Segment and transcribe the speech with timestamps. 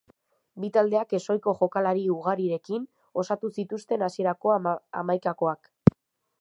[0.61, 2.89] Bi taldeak ez ohiko jokalari ugarirekin
[3.25, 5.75] osatu zituzten hasierako hamaikakoak.